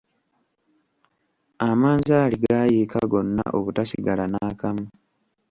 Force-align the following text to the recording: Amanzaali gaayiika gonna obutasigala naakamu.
Amanzaali 1.69 2.35
gaayiika 2.43 2.99
gonna 3.11 3.43
obutasigala 3.57 4.23
naakamu. 4.31 4.83